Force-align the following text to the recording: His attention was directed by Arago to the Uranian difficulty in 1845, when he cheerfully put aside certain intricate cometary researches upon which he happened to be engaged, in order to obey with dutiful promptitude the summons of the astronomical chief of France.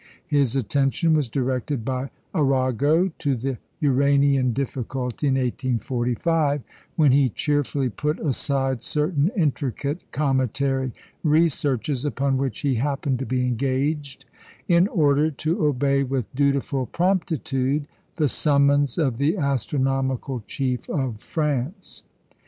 His 0.25 0.55
attention 0.55 1.13
was 1.13 1.29
directed 1.29 1.85
by 1.85 2.09
Arago 2.33 3.11
to 3.19 3.35
the 3.35 3.59
Uranian 3.81 4.51
difficulty 4.51 5.27
in 5.27 5.35
1845, 5.35 6.63
when 6.95 7.11
he 7.11 7.29
cheerfully 7.29 7.87
put 7.89 8.19
aside 8.19 8.81
certain 8.81 9.29
intricate 9.37 10.01
cometary 10.11 10.91
researches 11.21 12.03
upon 12.03 12.37
which 12.39 12.61
he 12.61 12.73
happened 12.73 13.19
to 13.19 13.27
be 13.27 13.45
engaged, 13.45 14.25
in 14.67 14.87
order 14.87 15.29
to 15.29 15.63
obey 15.67 16.01
with 16.01 16.25
dutiful 16.33 16.87
promptitude 16.87 17.85
the 18.15 18.27
summons 18.27 18.97
of 18.97 19.19
the 19.19 19.37
astronomical 19.37 20.43
chief 20.47 20.89
of 20.89 21.21
France. 21.21 22.01